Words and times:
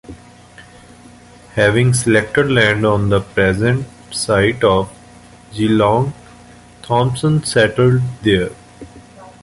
Having 1.53 1.93
selected 1.93 2.49
land 2.49 2.87
on 2.87 3.09
the 3.09 3.21
present 3.21 3.85
site 4.09 4.63
of 4.63 4.91
Geelong, 5.53 6.13
Thomson 6.81 7.43
settled 7.43 8.01
there. 8.23 8.49